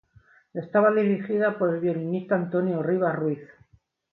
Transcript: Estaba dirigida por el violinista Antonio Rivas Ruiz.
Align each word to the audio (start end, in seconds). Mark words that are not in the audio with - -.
Estaba 0.55 0.89
dirigida 0.91 1.59
por 1.59 1.75
el 1.75 1.79
violinista 1.79 2.33
Antonio 2.33 2.81
Rivas 2.81 3.15
Ruiz. 3.15 3.47